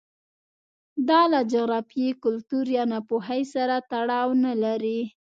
دا 1.07 1.21
له 1.31 1.39
جغرافیې، 1.51 2.09
کلتور 2.23 2.65
یا 2.77 2.83
ناپوهۍ 2.91 3.41
سره 3.53 3.75
تړاو 3.91 4.29
نه 4.43 4.53
لري 4.63 4.99